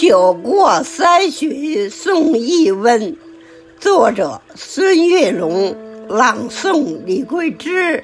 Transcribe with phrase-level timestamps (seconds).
[0.00, 3.18] 酒过三巡送一温，
[3.78, 5.76] 作者孙月龙，
[6.08, 8.02] 朗诵李桂枝。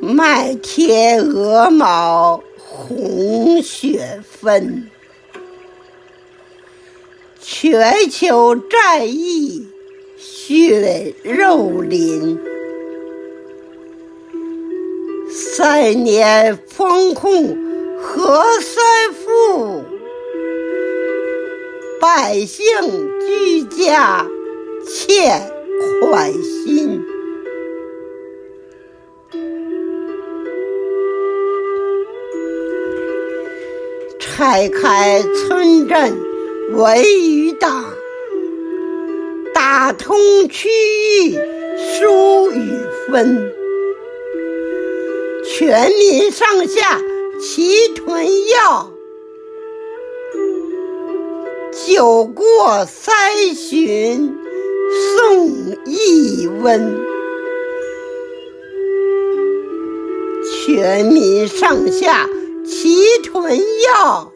[0.00, 4.90] 麦贴鹅毛红雪纷，
[7.50, 9.66] 全球战役
[10.18, 12.38] 血肉淋。
[15.30, 17.56] 三年封控
[17.98, 19.82] 何三复，
[21.98, 22.66] 百姓
[23.26, 24.26] 居家
[24.86, 25.50] 欠
[26.02, 27.02] 款心。
[34.20, 36.14] 拆开村镇
[36.70, 37.84] 文与党，
[39.54, 40.16] 打通
[40.48, 41.32] 区域
[41.76, 42.70] 疏与
[43.08, 43.52] 分，
[45.44, 47.00] 全民上下
[47.40, 48.92] 齐囤药，
[51.86, 54.36] 酒过三巡
[55.16, 55.48] 送
[55.86, 56.96] 一温，
[60.66, 62.28] 全民上下。
[62.70, 64.30] 齐囤药，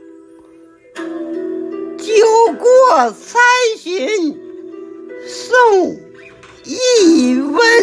[2.15, 3.41] 酒过三
[3.79, 4.39] 巡
[5.27, 5.97] 送
[6.65, 7.82] 一温。